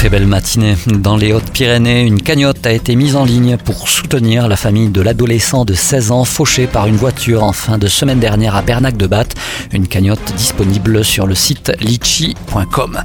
[0.00, 0.76] Très belle matinée.
[0.86, 5.02] Dans les Hautes-Pyrénées, une cagnotte a été mise en ligne pour soutenir la famille de
[5.02, 8.96] l'adolescent de 16 ans fauché par une voiture en fin de semaine dernière à Bernac
[8.96, 9.34] de Batte.
[9.74, 13.02] Une cagnotte disponible sur le site litchi.com.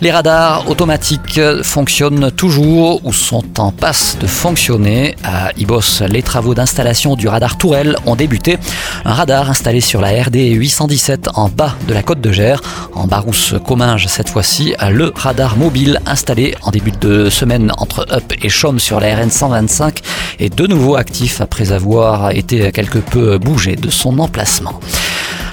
[0.00, 5.16] Les radars automatiques fonctionnent toujours ou sont en passe de fonctionner.
[5.24, 8.58] À Ibos, les travaux d'installation du radar Tourelle ont débuté.
[9.04, 12.62] Un radar installé sur la RD 817 en bas de la côte de Gers.
[12.94, 18.48] En Barousse-Comminges cette fois-ci, le radar mobile installé en début de semaine entre Up et
[18.48, 20.00] Chaume sur la RN 125
[20.38, 24.78] est de nouveau actif après avoir été quelque peu bougé de son emplacement.